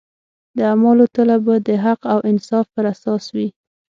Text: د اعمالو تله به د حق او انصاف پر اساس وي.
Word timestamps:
د 0.57 0.57
اعمالو 0.71 1.05
تله 1.15 1.37
به 1.45 1.55
د 1.67 1.69
حق 1.85 2.01
او 2.13 2.19
انصاف 2.31 2.65
پر 2.75 2.83
اساس 2.93 3.23
وي. 3.35 3.47